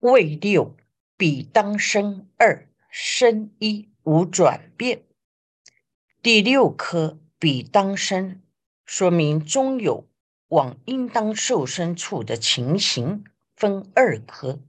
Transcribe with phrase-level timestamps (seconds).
[0.00, 0.76] 未六，
[1.16, 5.02] 彼当生二，生一，无转变。
[6.22, 8.40] 第六颗彼当生，
[8.86, 10.08] 说明中有
[10.50, 13.24] 往应当受生处的情形，
[13.56, 14.60] 分二颗。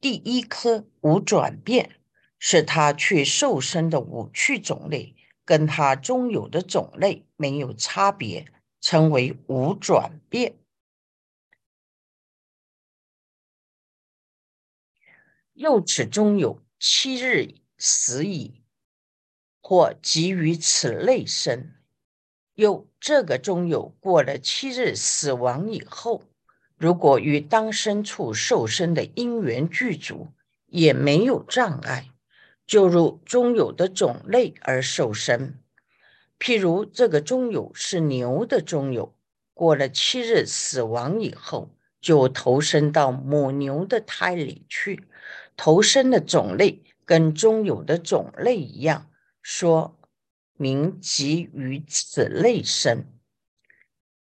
[0.00, 1.96] 第一颗无转变，
[2.38, 8.46] 是他去受生的五趣种类，跟他中有的种类没有差别，
[8.80, 10.54] 称为无转变。
[15.54, 18.62] 又此中有七日死矣，
[19.60, 21.72] 或即于此类生。
[22.54, 26.22] 又这个中有过了七日死亡以后，
[26.76, 30.28] 如果与当生处受生的因缘具足，
[30.66, 32.10] 也没有障碍，
[32.66, 35.54] 就入中有的种类而受生。
[36.38, 39.14] 譬如这个中有是牛的中有，
[39.54, 45.04] 过了七日死亡以后，就投生到母牛的胎里去。
[45.64, 49.08] 投生的种类跟中有的种类一样，
[49.42, 49.96] 说
[50.54, 53.06] 明即于此类生。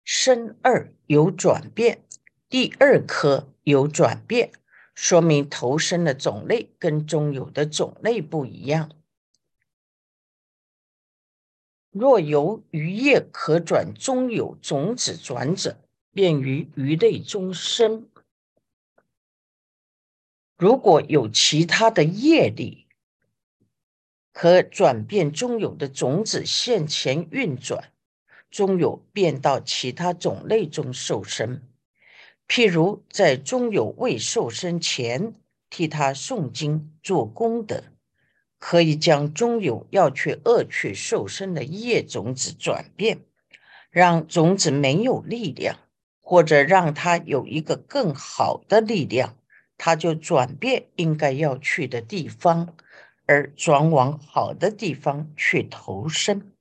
[0.04, 2.04] 生二有转变，
[2.50, 4.52] 第二颗有转变，
[4.96, 8.90] 说明投生的种类跟中有的种类不一样。
[11.92, 15.78] 若由鱼叶可转中有种子转者，
[16.12, 18.10] 便于鱼类中生。
[20.58, 22.88] 如果有其他的业力，
[24.34, 27.92] 可转变中有的种子现前运转，
[28.50, 31.62] 中有变到其他种类中受生。
[32.48, 35.36] 譬如在中有未受生前，
[35.70, 37.84] 替他诵经做功德，
[38.58, 43.20] 可以将中有要去恶趣受生的业种子转变，
[43.92, 45.78] 让种子没有力量，
[46.20, 49.38] 或者让它有一个更好的力量。
[49.78, 52.76] 他就转变应该要去的地方，
[53.26, 56.52] 而转往好的地方去投生。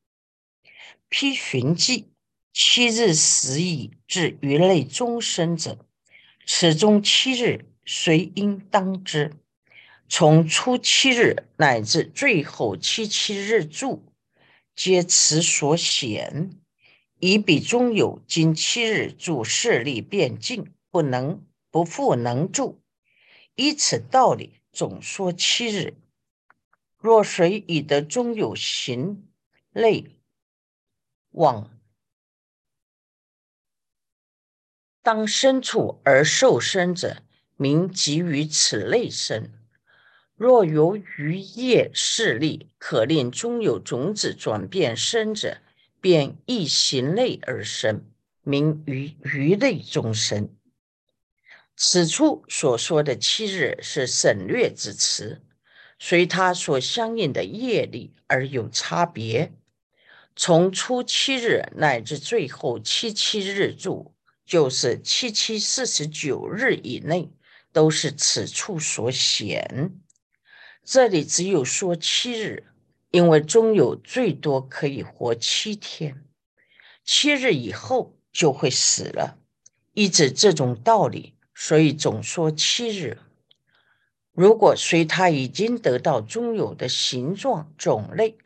[1.08, 2.10] 批寻迹
[2.52, 5.78] 七日死矣，至鱼类终生者，
[6.46, 9.32] 此中七日谁应当之。
[10.08, 14.04] 从初七日乃至最后七七日住，
[14.74, 16.50] 皆此所显。
[17.18, 22.80] 以彼中有今七日住势力变尽，不能不复能住。
[23.56, 25.94] 依此道理，总说七日。
[26.98, 29.28] 若谁以得中有行
[29.72, 30.20] 类
[31.30, 31.70] 往
[35.02, 37.22] 当身处而受生者，
[37.56, 39.52] 名即于此类生。
[40.34, 45.62] 若由于业势力可令中有种子转变生者，
[46.00, 48.04] 便亦行类而生，
[48.42, 50.54] 名于鱼类中生。
[51.78, 55.42] 此处所说的七日是省略之词，
[55.98, 59.52] 随它所相应的业力而有差别。
[60.34, 64.14] 从初七日乃至最后七七日住，
[64.46, 67.30] 就是七七四十九日以内，
[67.72, 69.92] 都是此处所显。
[70.82, 72.64] 这里只有说七日，
[73.10, 76.24] 因为中有最多可以活七天，
[77.04, 79.38] 七日以后就会死了，
[79.92, 81.35] 依指这种道理。
[81.58, 83.16] 所以总说七日。
[84.32, 88.36] 如果随他已经得到中有的形状种类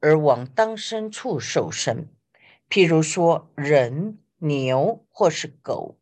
[0.00, 2.06] 而往当生处受生，
[2.70, 5.98] 譬如说人、牛或是狗，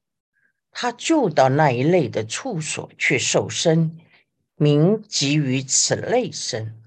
[0.71, 3.99] 他就到那一类的处所去受生，
[4.55, 6.81] 名即于此类生。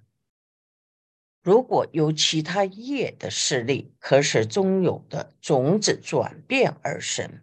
[1.44, 7.42] 如果有其他业的势力，可使中有的种子转变而生。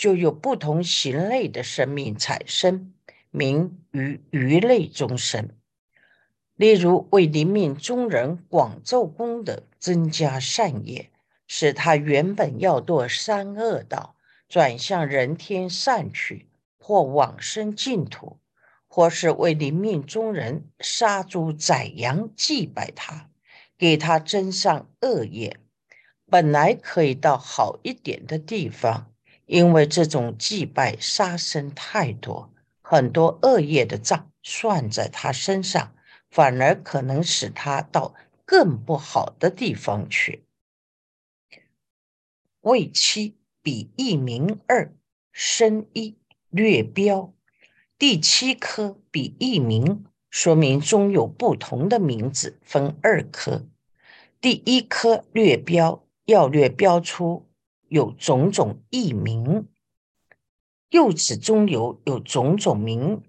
[0.00, 2.94] 就有不同形类的生命产生，
[3.30, 5.50] 名于鱼类众生。
[6.56, 11.10] 例如为灵命中人广奏功德，增加善业，
[11.46, 14.16] 使他原本要堕三恶道，
[14.48, 16.48] 转向人天善趣，
[16.78, 18.38] 或往生净土；
[18.88, 23.28] 或是为灵命中人杀猪宰羊祭拜他，
[23.76, 25.58] 给他增上恶业，
[26.30, 29.09] 本来可以到好一点的地方。
[29.50, 35.92] 因为这种祭拜杀生太多，很多恶业的账算在他身上，
[36.30, 38.14] 反而可能使他到
[38.44, 40.44] 更不好的地方去。
[42.60, 44.94] 未七比一名二
[45.32, 46.16] 生一
[46.50, 47.34] 略标，
[47.98, 53.66] 第七颗比一名，说明中有不同的名字，分二颗。
[54.40, 57.49] 第一颗略标要略标出。
[57.90, 59.66] 有种种异名，
[60.90, 63.20] 又此中有有种种名，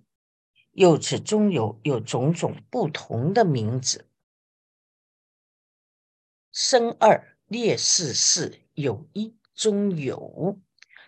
[0.74, 4.06] 又指中有有种种不同的名字。
[6.52, 10.60] 生二列四四有一中有，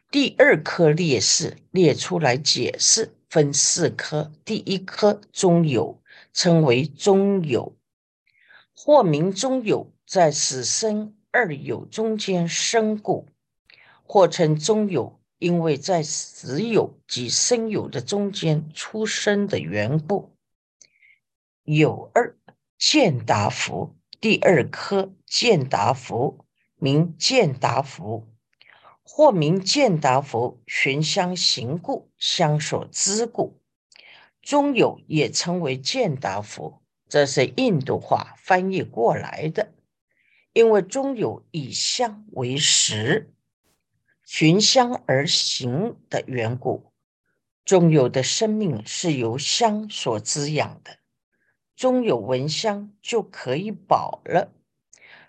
[0.09, 6.01] 第二颗列四列出来解释，分四颗，第一颗中有
[6.33, 7.77] 称为中有，
[8.75, 13.27] 或名中有，在死生二有中间生故，
[14.03, 20.35] 或称中有，因为在死有及生有的中间出生的缘故。
[21.63, 22.37] 有二
[22.77, 23.95] 见达福。
[24.21, 26.45] 第二颗见达福，
[26.75, 28.25] 名见达福，
[29.03, 33.59] 或名见达福，寻相行故，相所知故。
[34.41, 39.73] 中有也称为见达福，这是印度话翻译过来的。
[40.53, 43.33] 因为中有以香为食，
[44.35, 46.91] 寻香而行的缘故，
[47.63, 50.97] 中有的生命是由香所滋养的。
[51.75, 54.51] 中有闻香就可以饱了，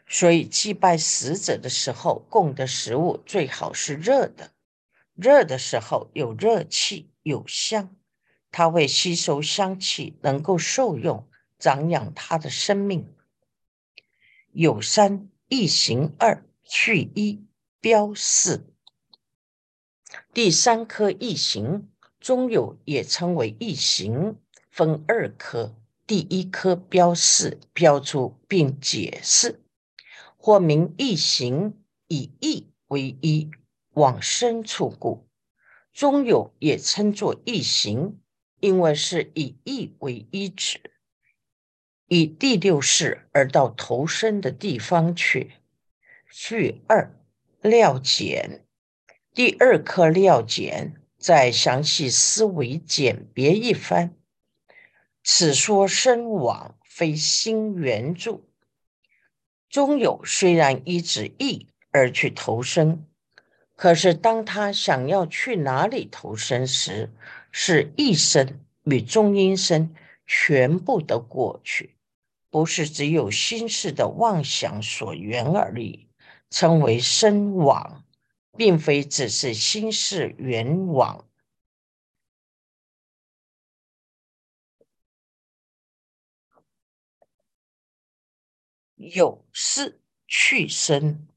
[0.06, 4.52] 所以祭拜死者的时候，供的食物最好是热的。
[5.14, 7.94] 热的时候有热气，有香，
[8.50, 11.28] 它会吸收香气，能够受用，
[11.58, 13.14] 长养它的生命。
[14.52, 17.44] 有三一行二去一
[17.82, 18.73] 标四，
[20.34, 21.88] 第三颗异形
[22.18, 24.36] 中有也称为异形，
[24.68, 25.76] 分二颗。
[26.08, 29.62] 第一颗标示标出并解释，
[30.36, 31.78] 或名异形，
[32.08, 33.48] 以异为一，
[33.92, 35.28] 往深处故。
[35.92, 38.18] 中有也称作异形，
[38.58, 40.90] 因为是以异为一指，
[42.08, 45.52] 以第六世而到投身的地方去。
[46.28, 47.14] 序二
[47.62, 48.66] 料简，
[49.34, 54.14] 第二课料简，再详细思维简别一番。
[55.24, 58.42] 此说身往非心原著，
[59.68, 63.04] 中有虽然依止意而去投生，
[63.74, 67.10] 可是当他想要去哪里投生时，
[67.50, 69.92] 是一生与中阴身
[70.28, 71.96] 全部的过去，
[72.50, 76.06] 不是只有心事的妄想所缘而已，
[76.50, 78.03] 称为身往，
[78.56, 81.28] 并非只是心事缘往。
[88.96, 91.28] 有事去生，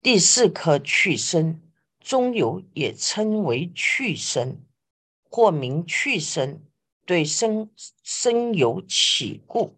[0.00, 1.60] 第四颗去生，
[1.98, 4.60] 中有也称为去生，
[5.24, 6.62] 或名去生，
[7.04, 7.70] 对生
[8.04, 9.76] 生有起故，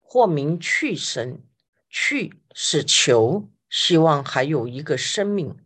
[0.00, 1.47] 或名去生。
[2.00, 5.56] 去是求，希望还有一个生命，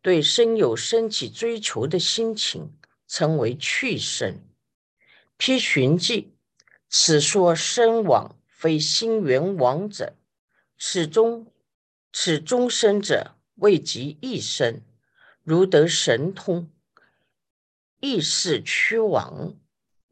[0.00, 2.72] 对生有升起追求的心情，
[3.06, 4.40] 称为去生。
[5.36, 6.32] 批寻记。
[6.88, 10.14] 此说生亡非心缘亡者，
[10.78, 11.52] 此终
[12.12, 14.80] 此终生者未及一生，
[15.42, 16.70] 如得神通，
[18.00, 19.54] 亦是屈亡，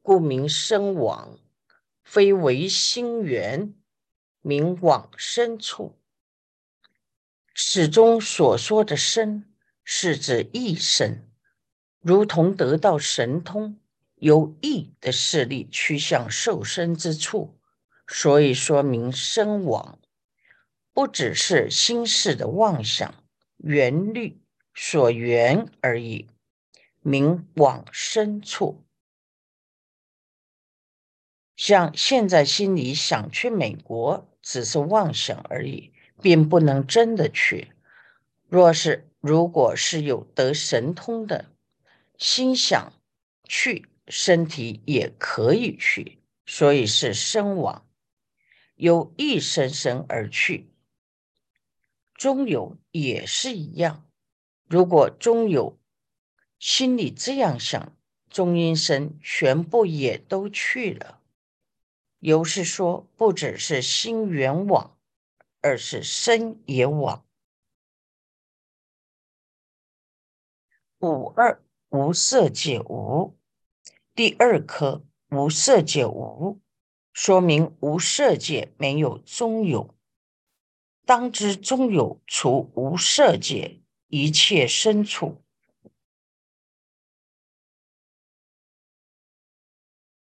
[0.03, 1.39] 故名生亡，
[2.05, 3.75] 非为心缘，
[4.43, 5.99] 名往生处。
[7.55, 9.51] 此中所说的身，
[9.83, 11.27] 是指一生，
[12.01, 13.79] 如同得到神通。
[14.17, 17.59] 由意的势力趋向受身之处，
[18.07, 19.99] 所以说明身往
[20.93, 23.13] 不只是心事的妄想
[23.57, 24.41] 缘虑
[24.73, 26.31] 所缘而已，
[27.01, 28.85] 名往生处。
[31.57, 37.73] 像现在心里想去美国，只是妄想而已，并不能真的去。
[38.49, 41.47] 若是如果是有得神通的
[42.19, 42.93] 心想
[43.49, 43.87] 去。
[44.09, 47.87] 身体也可以去，所以是身亡，
[48.75, 50.73] 有一生生而去。
[52.13, 54.05] 中有也是一样，
[54.67, 55.79] 如果中有
[56.59, 57.97] 心里这样想，
[58.29, 61.22] 中阴身全部也都去了。
[62.23, 64.97] 有是说，不只是心缘往，
[65.61, 67.27] 而是身也往。
[71.01, 73.37] 五二无色界无。
[74.15, 76.61] 第二颗无色界无，
[77.13, 79.93] 说明无色界没有中有。
[81.05, 85.43] 当知中有除无色界一切生处，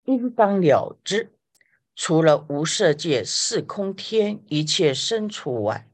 [0.02, 1.33] 应当了之。
[1.96, 5.88] 除了无色界四空天一切生处外，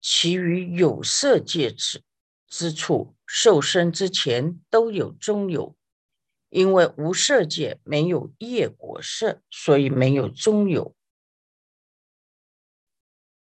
[0.00, 2.02] 其余有色界之
[2.46, 5.76] 之处，受生之前都有中有，
[6.48, 10.94] 因为无色界没有业果色，所以没有中有。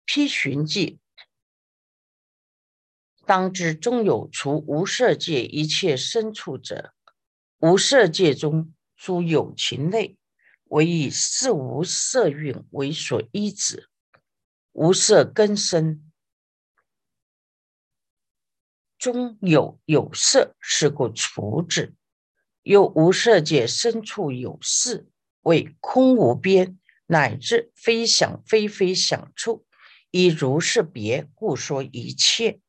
[0.05, 1.01] 批寻记，
[3.25, 6.95] 当知中有除无色界一切生处者，
[7.59, 10.17] 无色界中诸有情类，
[10.65, 13.89] 唯以四无色蕴为所依止，
[14.73, 16.11] 无色根生。
[18.99, 21.95] 中有有色，是故除之。
[22.63, 25.07] 又无色界深处有事，
[25.43, 29.67] 为空无边，乃至非想非非想处，
[30.11, 32.61] 以如是别，故说一切。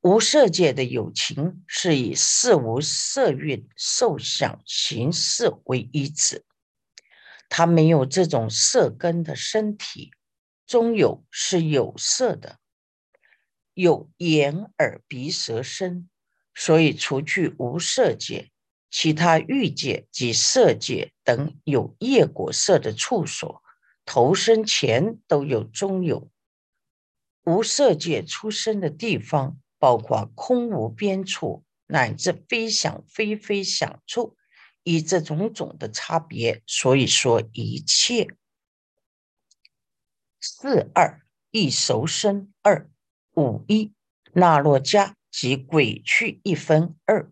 [0.00, 6.46] 无色界的有情，是以四无色蕴受想行识为依止，
[7.50, 10.12] 他没有这种色根的身体，
[10.66, 12.58] 中有是有色的。
[13.74, 16.08] 有眼耳鼻舌身，
[16.54, 18.50] 所以除去无色界，
[18.90, 23.62] 其他欲界及色界等有业果色的处所，
[24.04, 26.30] 投生前都有中有。
[27.44, 34.36] 无色界出生的地方，包括空无边处，乃至非想非非想处，
[34.82, 38.28] 以这种种的差别，所以说一切
[40.40, 41.20] 四二
[41.50, 42.90] 一熟生二。
[43.36, 43.92] 五一
[44.32, 47.30] 那洛迦即鬼去一分二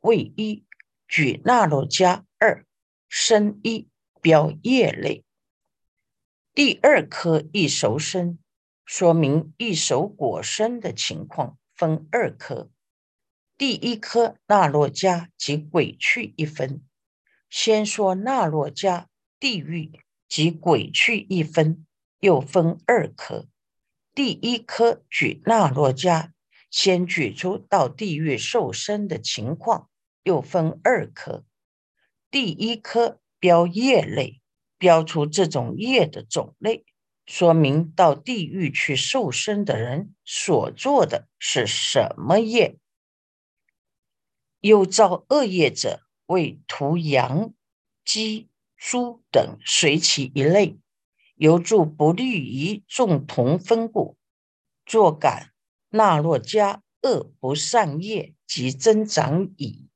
[0.00, 0.64] 位一
[1.06, 2.66] 举那洛迦二
[3.08, 3.88] 生一
[4.20, 5.24] 标业类
[6.52, 8.40] 第二颗一熟生，
[8.84, 12.68] 说明一熟果生的情况分二颗。
[13.56, 16.82] 第一颗那洛迦即鬼去一分，
[17.56, 19.06] 先说那罗迦
[19.40, 19.90] 地狱
[20.28, 21.86] 即鬼去一分，
[22.20, 23.48] 又分二颗。
[24.14, 26.32] 第一颗举那罗迦，
[26.70, 29.88] 先举出到地狱受生的情况，
[30.22, 31.46] 又分二颗。
[32.30, 34.42] 第一颗标业类，
[34.76, 36.84] 标出这种业的种类，
[37.24, 42.76] 说明到地狱去受生的人所做的是什么业。
[44.60, 47.52] 又造恶业者，为屠羊、
[48.04, 50.78] 鸡、猪等随其一类。
[51.36, 54.16] 由助不利于众同分故，
[54.86, 55.52] 作感
[55.90, 59.90] 纳若加恶不善业及增长矣。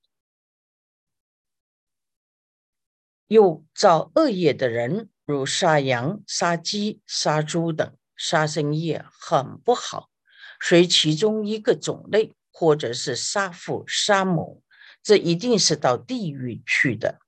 [3.26, 10.10] 又造恶业的人，如杀羊、杀鸡、杀猪等杀生业很不好，
[10.60, 14.62] 随其中一个种类，或者是杀父、杀母，
[15.02, 17.18] 这一定是到地狱去的。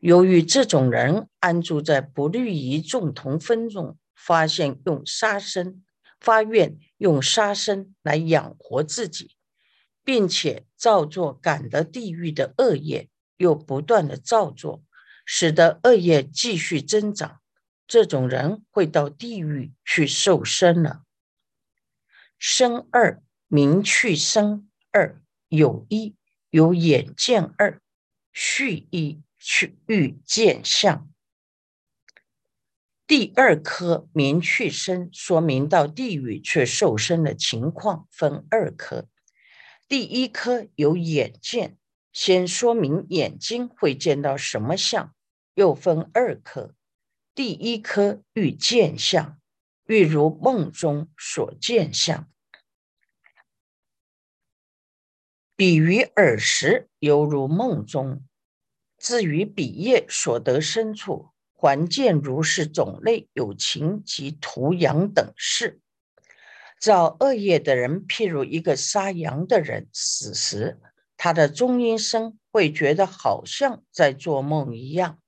[0.00, 5.82] 由于这种人安住在不利于众同分中，发现用杀生
[6.20, 9.36] 发愿用杀生来养活自己，
[10.04, 14.82] 并且造作感得地狱的恶业，又不断的造作，
[15.24, 17.40] 使得恶业继续增长。
[17.86, 21.02] 这种人会到地狱去受生了。
[22.38, 26.14] 生二名去生二有一
[26.50, 27.80] 有眼见二
[28.32, 29.22] 续一。
[29.42, 31.10] 去欲见相，
[33.06, 39.08] 第二颗明去生，说明到地狱却受生的情况分二颗。
[39.88, 41.78] 第一颗有眼见，
[42.12, 45.14] 先说明眼睛会见到什么相，
[45.54, 46.74] 又分二颗。
[47.34, 49.40] 第一颗欲见相，
[49.86, 52.30] 欲如梦中所见相，
[55.60, 58.22] 比于耳时，犹如梦中。
[58.96, 65.82] 至于彼业所得身处，还见如是种类有情及屠羊等事。
[66.80, 70.80] 造恶业的人，譬如一个杀羊的人死时，
[71.18, 75.18] 他的中阴身会觉得好像在做梦一样，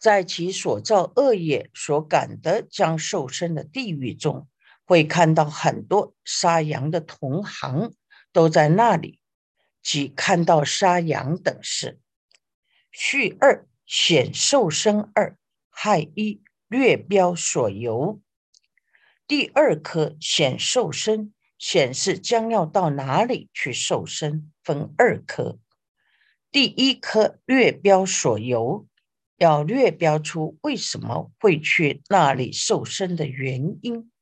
[0.00, 4.46] 在其所造恶业所感的将受生的地狱中，
[4.86, 7.92] 会看到很多杀羊的同行
[8.32, 9.18] 都在那里，
[9.88, 11.98] 即看到杀羊等事。
[12.92, 15.38] 序二显受生二
[15.70, 18.20] 害一略标所由，
[19.26, 25.58] 第二颗显受生显示将要到哪里去受生，分二颗。
[26.50, 28.86] 第一颗略标所由，
[29.38, 34.12] 要略标出为什么会去那里受生的原因。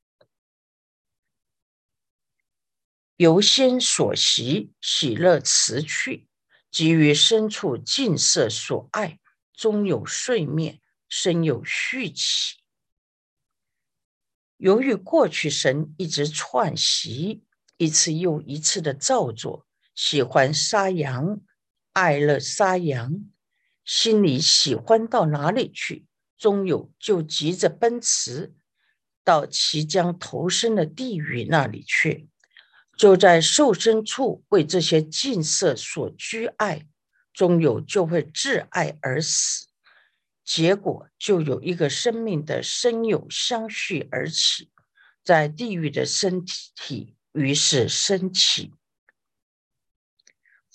[3.17, 6.29] 由心所习喜乐辞去。
[6.71, 9.19] 基于身处近色所爱，
[9.55, 12.57] 终有睡灭，身有续起。
[14.59, 17.45] 由于过去神一直串习，
[17.79, 21.41] 一次又一次的造作，喜欢杀羊，
[21.93, 23.25] 爱乐杀羊，
[23.85, 26.05] 心里喜欢到哪里去，
[26.37, 28.55] 终有就急着奔驰
[29.25, 32.29] 到其将投身的地狱那里去，
[32.97, 36.87] 就在受身处为这些近色所居爱，
[37.33, 39.67] 终有就会挚爱而死。
[40.43, 44.71] 结果就有一个生命的生有相续而起，
[45.23, 48.73] 在地狱的身体于是升起。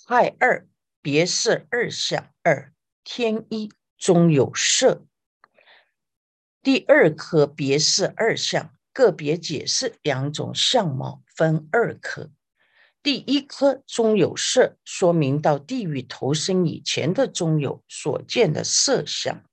[0.04, 0.68] 害二
[1.00, 5.06] 别是二相二天一中有色。
[6.62, 12.30] 第二颗别是二相，个别解释两种相貌，分二颗。
[13.02, 19.44] 第一颗中有色，说明到地狱投生以前的中有所见的色相。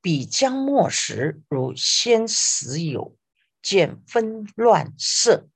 [0.00, 3.16] 比将末时，如先死有
[3.60, 5.48] 见纷乱色，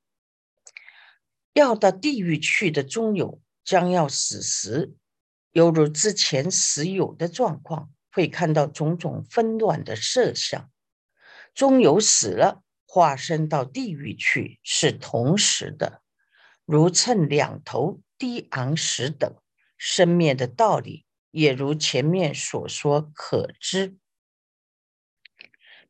[1.52, 4.94] 要到地狱去的中有将要死时，
[5.52, 10.70] 犹如之前死有的状况，会看到种种纷乱的色相。
[11.54, 12.62] 中有死了，
[12.96, 16.00] 化身到地狱去是同时的，
[16.64, 19.36] 如称两头低昂时等
[19.76, 23.98] 生灭的道理，也如前面所说可知。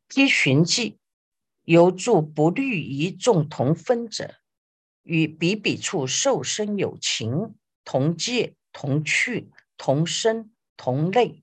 [0.09, 0.99] 披寻迹，
[1.63, 4.35] 由住不虑一众同分者，
[5.03, 11.41] 与彼彼处受生有情，同界、同趣、同生、同类、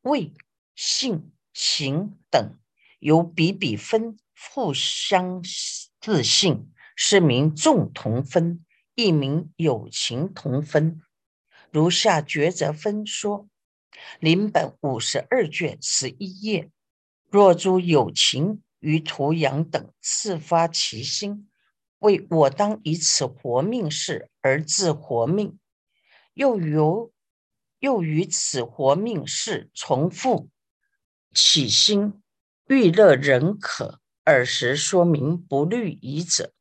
[0.00, 0.32] 位、
[0.74, 2.58] 性、形等，
[2.98, 4.16] 由彼彼分，
[4.50, 5.42] 互相
[6.00, 11.00] 自信，是名众同分，亦名有情同分。
[11.70, 13.48] 如下抉择分说，
[14.20, 16.70] 临本五十二卷十一页。
[17.30, 21.48] 若诸有情于图阳等自发其心，
[22.00, 25.58] 为我当以此活命事而自活命，
[26.34, 27.10] 又由
[27.78, 30.50] 又于此活命事重复
[31.32, 32.22] 起心，
[32.66, 36.52] 欲乐人可，尔时说明不虑疑者。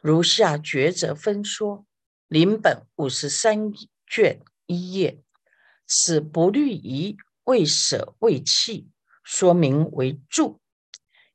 [0.00, 1.86] 如下抉择分说，
[2.28, 3.72] 临本五十三
[4.06, 5.22] 卷一页，
[5.86, 8.90] 此不虑疑未舍未弃。
[9.22, 10.58] 说明为助，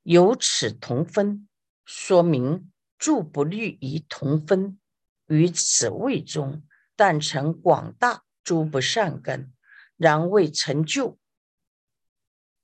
[0.02, 1.48] 有此同分，
[1.86, 4.80] 说明助不虑于同分，
[5.28, 6.64] 于此位中，
[6.96, 9.54] 但成广大诸不善根，
[9.96, 11.20] 然未成就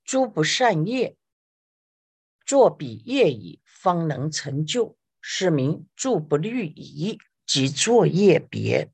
[0.02, 1.16] 诸不善业，
[2.50, 8.90] 作彼业矣，方能成就，是名助不虑疑即作业别。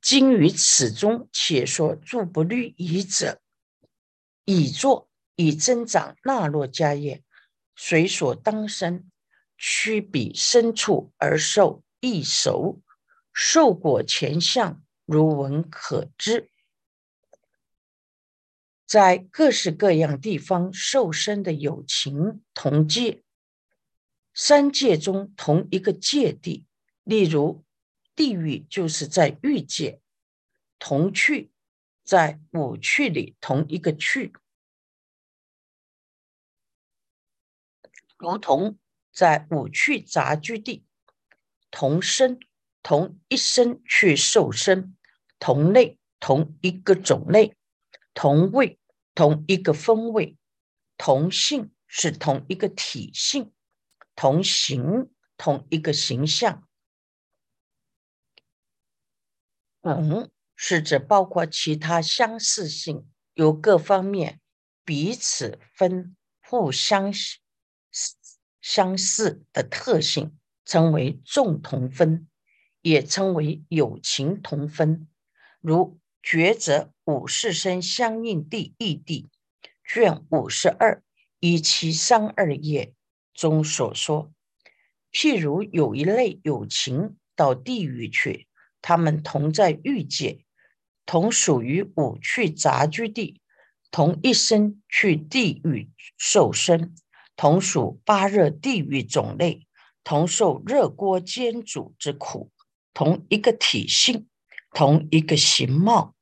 [0.00, 3.40] 今于此中，且说助不虑疑者，
[4.44, 5.08] 以作。
[5.36, 7.22] 以增长纳洛家业，
[7.76, 9.08] 随所当生，
[9.56, 12.80] 趋彼深处而受异熟，
[13.32, 16.50] 受果前相如闻可知。
[18.86, 23.24] 在各式各样地方受生的友情同界，
[24.32, 26.64] 三界中同一个界地，
[27.02, 27.64] 例如
[28.14, 30.00] 地狱就是在欲界，
[30.78, 31.50] 同趣
[32.04, 34.32] 在五趣里同一个趣。
[38.16, 38.78] 如同
[39.12, 40.84] 在五趣杂居地，
[41.72, 42.38] 同生
[42.84, 44.96] 同一生去受生，
[45.40, 47.55] 同类同一个种类，
[48.16, 48.80] 同位
[49.14, 50.38] 同一个风味，
[50.96, 53.52] 同性是同一个体性，
[54.14, 56.66] 同形同一个形象。
[59.82, 64.40] 同是指包括其他相似性，有各方面
[64.82, 67.12] 彼此分互相。
[68.62, 72.28] 相似的特性称为众同分，
[72.80, 75.06] 也称为友情同分。
[75.60, 79.28] 如抉择五世生相应地异地
[79.88, 81.00] 卷五十二
[81.38, 82.92] 一七三二页
[83.32, 84.32] 中所说。
[85.12, 88.48] 譬如有一类有情到地狱去，
[88.82, 90.44] 他们同在欲界，
[91.06, 93.40] 同属于五趣杂居地，
[93.92, 96.92] 同一生去地狱受生。
[97.36, 99.68] 同属八热地狱种类，
[100.02, 102.50] 同受热锅煎煮之苦，
[102.92, 104.26] 同一个体性，
[104.72, 106.15] 同一个形貌，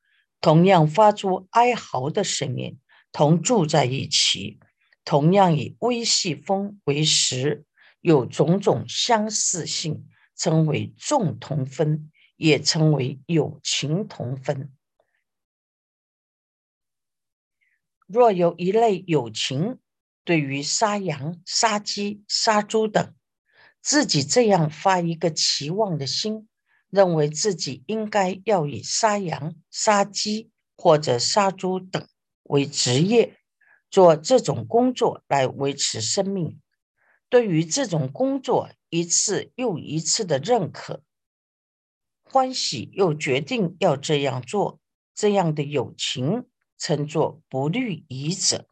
[0.45, 2.79] 同样发出哀嚎的声音，
[3.13, 4.61] 同住在一起，
[5.03, 7.65] 同样以微细风为食，
[8.03, 14.71] 有种种相似性，称为众同分，也称为有情同分。
[18.07, 19.79] 若有一类友情。
[20.27, 23.15] 对于杀羊、杀鸡、杀猪等，
[23.83, 26.49] 自己这样发一个期望的心，
[26.95, 32.07] 认为自己应该要以杀羊、杀鸡或者杀猪等
[32.45, 33.37] 为职业，
[33.91, 36.61] 做这种工作来维持生命。
[37.29, 41.03] 对于这种工作一次又一次的认可、
[42.23, 44.79] 欢喜，又决定要这样做，
[45.17, 46.47] 这样的友情
[46.79, 48.69] 称作不虑仪者。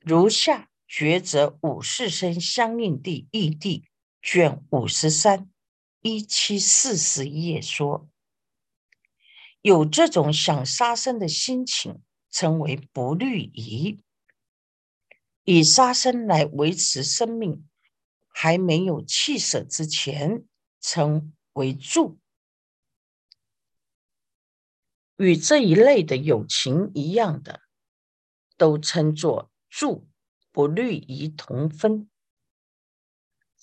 [0.00, 3.86] 如下抉择五世生相应地义地。
[4.22, 5.50] 卷五十三
[6.02, 8.08] 一七四十页说，
[9.62, 14.02] 有这种想杀生的心情，称为不虑仪。
[15.44, 17.66] 以杀生来维持生命，
[18.28, 20.44] 还没有弃舍之前，
[20.80, 22.20] 称为助。
[25.16, 27.62] 与这一类的友情一样的，
[28.58, 30.06] 都称作助，
[30.52, 32.09] 不虑仪同分。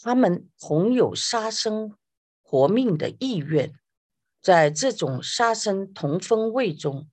[0.02, 1.98] 他们同有杀生
[2.42, 3.74] 活命的意愿，
[4.42, 7.10] 在这种杀生同分位中，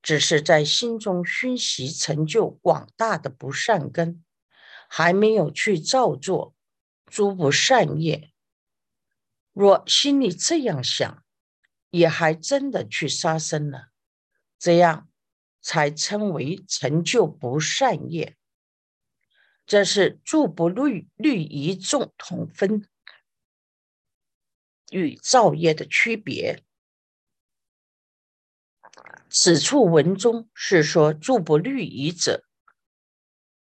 [0.00, 4.24] 只是在心中熏习成就广大的不善根，
[4.88, 6.54] 还没有去造作
[7.06, 8.32] 诸不善业。
[9.52, 11.22] 若心里这样想，
[11.90, 13.88] 也还真的去杀生了，
[14.58, 15.08] 这样
[15.60, 18.37] 才称为成就不善业。
[19.68, 22.88] 这是住不虑虑一众同分
[24.90, 26.64] 与造业的区别。
[29.28, 32.46] 此处文中是说住不虑疑者，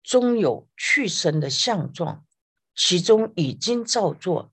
[0.03, 2.25] 终有去生的相状，
[2.75, 4.51] 其中已经造作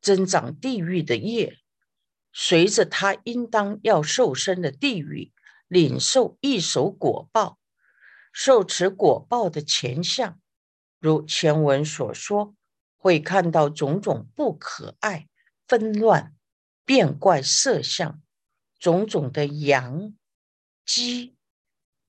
[0.00, 1.58] 增长地狱的业，
[2.32, 5.34] 随着他应当要受生的地狱，
[5.66, 7.58] 领受一手果报，
[8.32, 10.40] 受持果报的前相。
[10.98, 12.54] 如前文所说，
[12.96, 15.28] 会看到种种不可爱、
[15.66, 16.34] 纷乱、
[16.84, 18.20] 变怪色相，
[18.78, 20.14] 种种的羊、
[20.84, 21.36] 鸡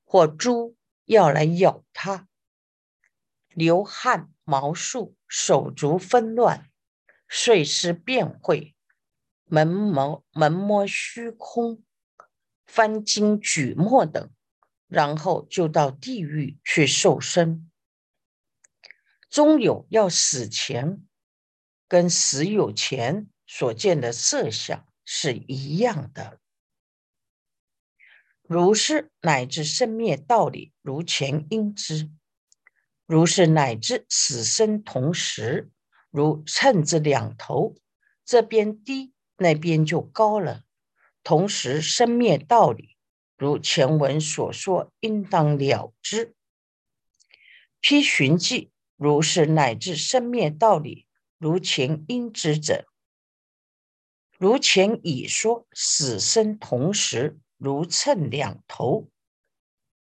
[0.03, 0.75] 或猪
[1.05, 2.27] 要来咬它，
[3.49, 6.69] 流汗、毛竖、手足纷乱、
[7.27, 8.73] 碎尸变秽、
[9.45, 11.83] 门摸门摸虚空、
[12.65, 14.31] 翻经举墨等，
[14.87, 17.68] 然后就到地狱去受生。
[19.29, 21.05] 终有要死前，
[21.87, 26.39] 跟死有前所见的色相是一样的。
[28.41, 32.09] 如是乃至生灭道理，如前应知；
[33.05, 35.69] 如是乃至死生同时，
[36.09, 37.75] 如秤子两头，
[38.25, 40.63] 这边低，那边就高了。
[41.21, 42.97] 同时生灭道理，
[43.37, 46.33] 如前文所说，应当了之。
[47.79, 48.71] 批寻记。
[49.01, 51.07] 如是乃至生灭道理，
[51.37, 52.85] 如前应知者，
[54.37, 59.09] 如前已说死生同时，如秤两头，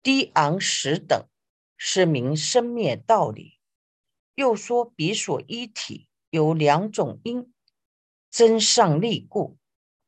[0.02, 1.28] 低昂时等，
[1.76, 3.60] 是名生灭道理。
[4.36, 7.52] 又说彼所一体有两种因，
[8.32, 9.58] 增上立故，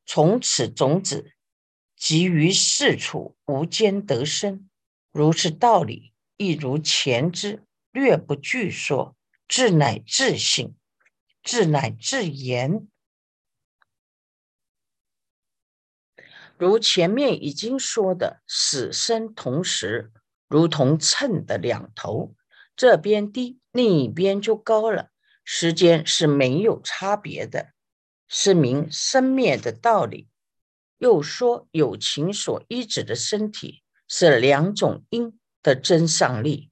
[0.06, 1.32] 从此种子
[1.94, 4.70] 即于世处无间得生。
[5.12, 7.67] 如是道理，亦如前之。
[7.98, 9.16] 略不具说，
[9.48, 10.76] 智乃智性，
[11.42, 12.86] 智乃智言。
[16.56, 20.12] 如前面已经说的，死生同时，
[20.46, 22.36] 如同秤的两头，
[22.76, 25.10] 这边低，另一边就高了，
[25.42, 27.72] 时间是没有差别的，
[28.28, 30.28] 是明生灭的道理。
[30.98, 36.70] 又说有情所依止的身体是两种因的真上力。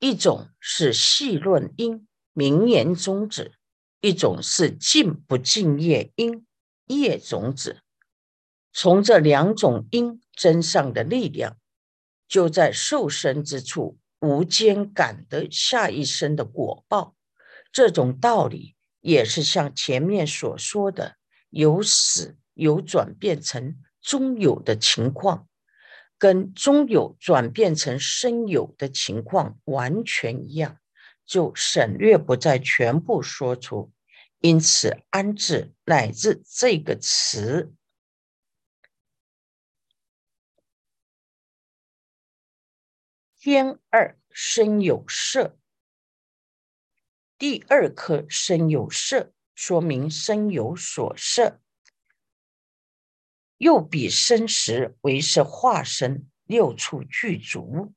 [0.00, 3.52] 一种是细论因名言种子，
[4.00, 6.46] 一种是静不静业因
[6.86, 7.82] 业种子。
[8.72, 11.58] 从这两种因增上的力量，
[12.26, 17.14] 就在受生之处无间感得下一生的果报。
[17.70, 21.16] 这种道理也是像前面所说的，
[21.50, 25.46] 由死有转变成终有的情况。
[26.20, 30.78] 跟中有转变成生有的情况完全一样，
[31.24, 33.90] 就省略不再全部说出。
[34.40, 37.72] 因此，安置乃至这个词，
[43.38, 45.58] 天二生有色，
[47.38, 51.62] 第二颗生有色，说明生有所色。
[53.60, 57.92] 又比生时为是化身六处具足，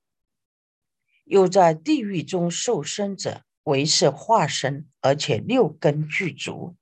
[1.23, 6.75] 又在地狱中受生者为是化身，而且六根具足。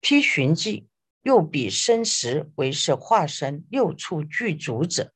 [0.00, 0.86] 批寻记
[1.22, 5.14] 又比生时为是化身六处具足者，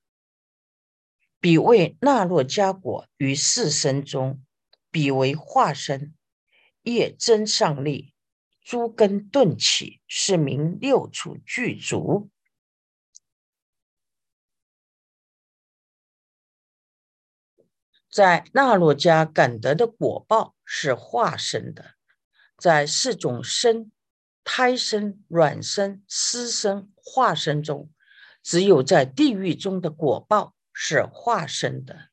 [1.39, 4.43] 彼为那洛迦果于四身中，
[4.91, 6.15] 彼为化身
[6.81, 8.15] 业真上力，
[8.63, 12.31] 诸根顿起，是名六处具足。
[18.17, 21.97] 在那洛迦感得的果报是化身的，
[22.57, 23.93] 在四种身——
[24.43, 27.91] 胎身、卵身、湿身、化身中，
[28.43, 32.09] 只有在地狱中的果报是化身的。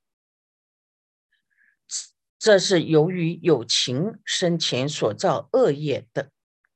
[2.37, 6.31] 这是由于有情生前所造恶业的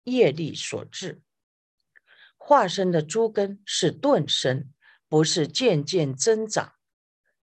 [0.05, 1.21] 业力所致。
[2.37, 4.71] 化身的诸根是顿生，
[5.09, 6.76] 不是渐渐增长。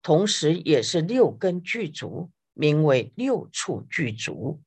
[0.02, 4.60] 同时，也是六根具足，名为六处具足。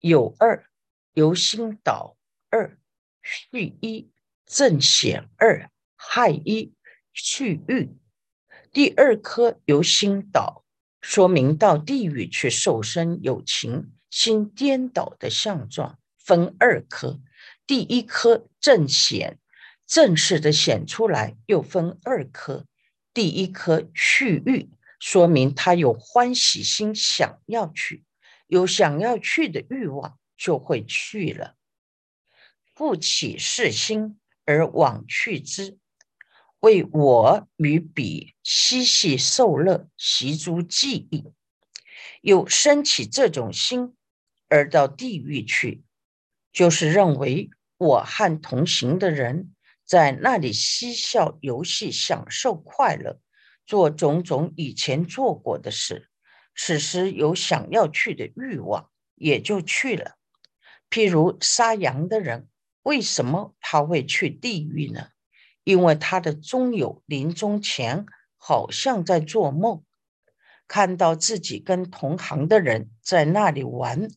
[0.00, 0.68] 有二，
[1.14, 2.16] 由心导
[2.50, 2.78] 二，
[3.22, 4.10] 续一，
[4.44, 6.74] 正显二，害一，
[7.12, 7.96] 去欲。
[8.72, 10.64] 第二颗由心导，
[11.00, 17.20] 说明到地狱去受生有情心颠倒的相状，分二颗。
[17.66, 19.38] 第一颗正显，
[19.86, 22.66] 正式的显出来，又分二颗。
[23.18, 28.04] 第一颗去欲，说明他有欢喜心，想要去，
[28.46, 31.56] 有想要去的欲望，就会去了。
[32.76, 35.78] 复起是心而往去之，
[36.60, 41.24] 为我与彼嬉戏受乐，习诸记忆，
[42.20, 43.96] 有升起这种心
[44.48, 45.82] 而到地狱去，
[46.52, 49.52] 就是认为我和同行的人。
[49.88, 53.18] 在那里嬉笑游戏，享受快乐，
[53.64, 56.10] 做种种以前做过的事。
[56.54, 60.16] 此时有想要去的欲望，也就去了。
[60.90, 62.48] 譬如杀羊的人，
[62.82, 65.08] 为什么他会去地狱呢？
[65.64, 68.04] 因为他的中友临终前
[68.36, 69.82] 好像在做梦，
[70.66, 74.10] 看到自己跟同行的人在那里玩，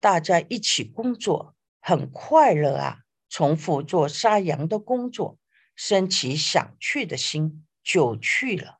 [0.00, 3.03] 大家一起工作，很快乐啊。
[3.34, 5.40] 重复做杀羊的工作，
[5.74, 8.78] 升起想去的心，就去了。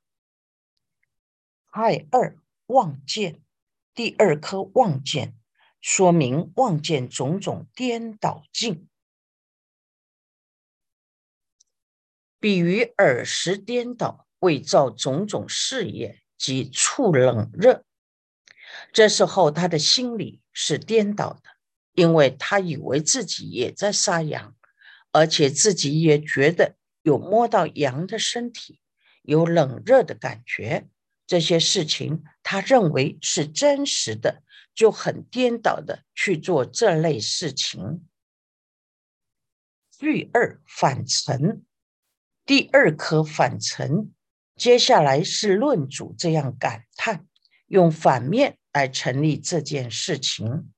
[1.65, 3.43] 害二望见，
[3.97, 5.37] 第二颗望见，
[5.81, 8.89] 说明望见种种颠倒境，
[12.39, 17.85] 比于耳识颠倒，伪造种种事业及触冷热。
[18.93, 21.54] 这时候他的心里是颠倒的。
[21.95, 24.55] 因为他以为自己也在杀羊，
[25.13, 28.81] 而且自己也觉得有摸到羊的身体，
[29.23, 30.89] 有冷热的感觉，
[31.27, 34.43] 这些事情他认为是真实的，
[34.75, 38.07] 就很颠倒的去做这类事情。
[39.97, 41.65] 第二反成，
[42.45, 44.13] 第二颗反成，
[44.57, 47.27] 接下来是论主这样感叹，
[47.69, 50.74] 用反面来成立这件事情。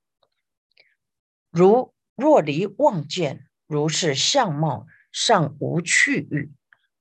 [1.57, 6.51] 如若离望见，如是相貌尚无去欲，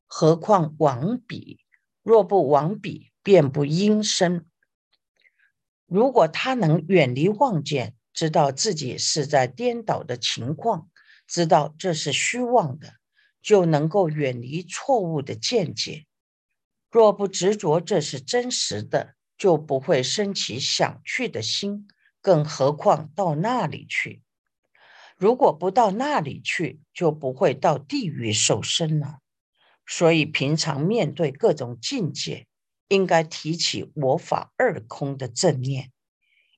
[0.06, 1.60] 何况往彼？
[2.02, 4.46] 若不往彼，便不应生。
[5.84, 10.88] 如果他能远离望见，知道自己是在颠倒的情况，
[11.26, 12.94] 知道这是虚妄的，
[13.42, 16.06] 就能够远离错误的见解。
[16.90, 21.86] 若不执着这是真实的，就不会升起想去的心，
[22.22, 24.22] 更何况到那里去？
[25.16, 29.20] 如果不到那里去，就不会到地狱受生了。
[29.86, 32.46] 所以平常面对各种境界，
[32.88, 35.90] 应该提起我法二空的正念，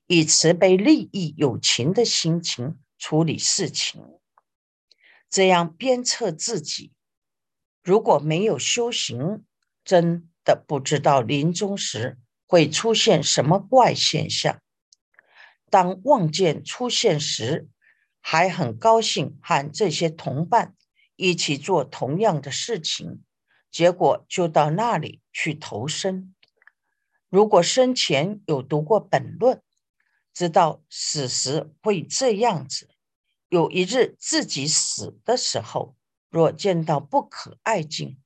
[0.07, 4.03] 以慈悲利益有情的心情处理事情，
[5.29, 6.91] 这样鞭策自己。
[7.81, 9.45] 如果没有修行，
[9.85, 14.59] 真的不知道临终时会出现什么怪现象。
[15.69, 17.69] 当望见出现时，
[18.21, 20.75] 还很高兴和这些同伴
[21.15, 23.23] 一起做同样的事情，
[23.71, 26.33] 结果就到那里去投生。
[27.29, 29.61] 如果生前有读过本论，
[30.33, 32.89] 知道死时会这样子。
[33.49, 35.95] 有一日自己死的时候，
[36.29, 38.19] 若见到不可爱境，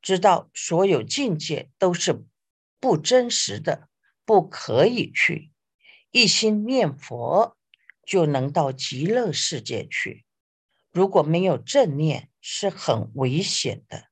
[0.00, 2.24] 知道所有境界都是
[2.80, 3.88] 不真实的，
[4.24, 5.52] 不可以去，
[6.10, 7.56] 一心念佛。
[8.12, 10.26] 就能到极乐世界去。
[10.90, 14.10] 如果没有正念，是很危险的。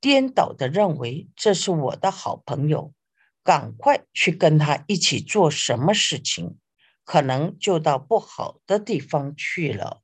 [0.00, 2.92] 颠倒的认为这是我的好朋友，
[3.42, 6.58] 赶快去跟他一起做什么事情，
[7.04, 10.02] 可能就到不好的地方去了。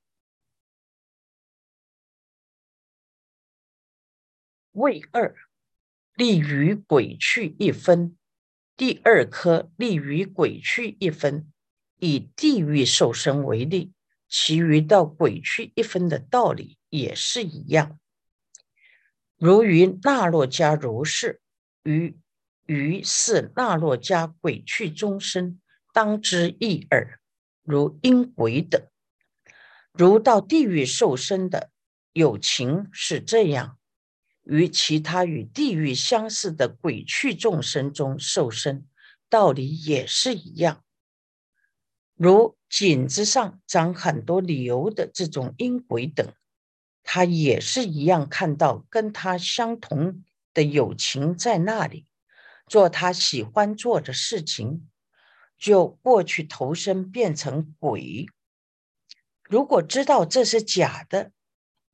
[4.72, 5.36] 位二，
[6.14, 8.16] 利于鬼去一分。
[8.74, 11.52] 第二颗利于鬼去一分，
[11.98, 13.92] 以地狱受身为例，
[14.28, 17.98] 其余到鬼去一分的道理也是一样。
[19.36, 21.40] 如于那洛迦如是，
[21.82, 22.18] 于
[22.66, 25.60] 于是那洛迦鬼去终身，
[25.92, 27.20] 当知一耳。
[27.62, 28.82] 如因鬼等，
[29.92, 31.70] 如到地狱受身的
[32.12, 33.78] 有情是这样。
[34.44, 38.86] 与其他与地狱相似的鬼趣众生中受生，
[39.28, 40.82] 道理也是一样。
[42.18, 46.34] 如颈子上长很多瘤的这种阴鬼等，
[47.02, 52.06] 他也是一样看到跟他相同的友情在那里
[52.66, 54.88] 做他喜欢做的事情，
[55.56, 58.26] 就过去投身变成鬼。
[59.44, 61.30] 如果知道这是假的，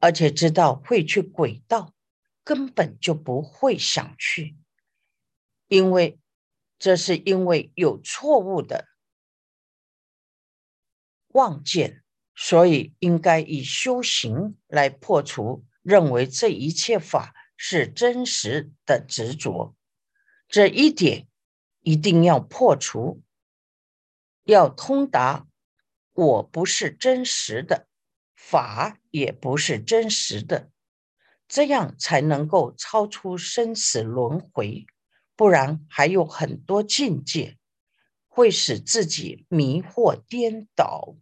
[0.01, 1.93] 而且知道会去鬼道。
[2.47, 4.55] 根本就不会想去，
[5.67, 6.19] 因为
[6.79, 8.87] 这是因为有错误的
[11.35, 12.03] 望见，
[12.35, 19.75] 所以应该以修行来破除认为这一切法是真实的执着。
[20.49, 21.27] 这一点
[21.83, 23.23] 一定要破除，
[24.45, 25.47] 要通达。
[26.13, 27.89] 我不是真实的，
[28.37, 30.71] 法也不是真实的。
[31.49, 34.87] 这样才能够超出生死轮回，
[35.35, 37.59] 不然还有很多境界
[38.29, 41.17] 会使自己迷惑颠倒。